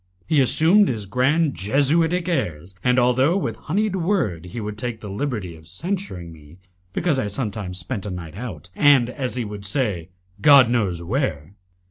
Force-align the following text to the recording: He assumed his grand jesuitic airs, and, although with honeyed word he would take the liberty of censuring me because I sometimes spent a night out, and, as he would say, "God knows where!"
He 0.25 0.41
assumed 0.41 0.87
his 0.89 1.05
grand 1.05 1.53
jesuitic 1.53 2.27
airs, 2.27 2.73
and, 2.83 2.97
although 2.97 3.37
with 3.37 3.55
honeyed 3.55 3.95
word 3.97 4.45
he 4.45 4.59
would 4.59 4.75
take 4.75 4.99
the 4.99 5.11
liberty 5.11 5.55
of 5.55 5.67
censuring 5.67 6.33
me 6.33 6.57
because 6.91 7.19
I 7.19 7.27
sometimes 7.27 7.77
spent 7.77 8.07
a 8.07 8.09
night 8.09 8.33
out, 8.35 8.71
and, 8.75 9.11
as 9.11 9.35
he 9.35 9.45
would 9.45 9.63
say, 9.63 10.09
"God 10.41 10.71
knows 10.71 11.03
where!" 11.03 11.53